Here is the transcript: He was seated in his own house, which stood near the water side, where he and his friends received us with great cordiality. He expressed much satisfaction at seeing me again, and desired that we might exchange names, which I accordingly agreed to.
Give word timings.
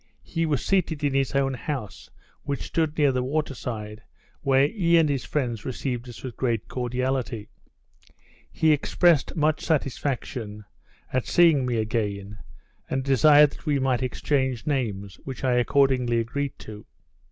He 0.23 0.47
was 0.47 0.65
seated 0.65 1.03
in 1.03 1.13
his 1.13 1.35
own 1.35 1.53
house, 1.53 2.09
which 2.41 2.63
stood 2.65 2.97
near 2.97 3.11
the 3.11 3.21
water 3.21 3.53
side, 3.53 4.01
where 4.41 4.67
he 4.67 4.97
and 4.97 5.07
his 5.07 5.25
friends 5.25 5.63
received 5.63 6.09
us 6.09 6.23
with 6.23 6.35
great 6.35 6.67
cordiality. 6.67 7.49
He 8.51 8.71
expressed 8.71 9.35
much 9.35 9.63
satisfaction 9.63 10.65
at 11.13 11.27
seeing 11.27 11.67
me 11.67 11.77
again, 11.77 12.39
and 12.89 13.03
desired 13.03 13.51
that 13.51 13.67
we 13.67 13.77
might 13.77 14.01
exchange 14.01 14.65
names, 14.65 15.17
which 15.23 15.43
I 15.43 15.53
accordingly 15.53 16.17
agreed 16.17 16.57
to. 16.65 16.87